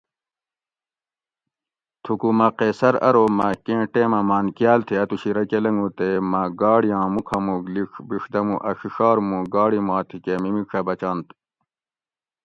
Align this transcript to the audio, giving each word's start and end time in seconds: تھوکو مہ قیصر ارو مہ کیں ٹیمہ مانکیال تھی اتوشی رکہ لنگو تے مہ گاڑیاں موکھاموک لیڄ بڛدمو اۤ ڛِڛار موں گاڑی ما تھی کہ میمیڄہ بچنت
تھوکو 2.03 2.29
مہ 2.37 2.47
قیصر 2.59 2.93
ارو 3.07 3.25
مہ 3.37 3.47
کیں 3.63 3.83
ٹیمہ 3.93 4.19
مانکیال 4.29 4.79
تھی 4.87 4.95
اتوشی 5.01 5.31
رکہ 5.37 5.57
لنگو 5.63 5.89
تے 5.97 6.07
مہ 6.31 6.41
گاڑیاں 6.59 7.05
موکھاموک 7.13 7.63
لیڄ 7.73 7.89
بڛدمو 8.07 8.55
اۤ 8.69 8.75
ڛِڛار 8.79 9.17
موں 9.27 9.43
گاڑی 9.53 9.79
ما 9.87 9.97
تھی 10.07 10.17
کہ 10.23 10.33
میمیڄہ 10.43 10.79
بچنت 10.87 11.27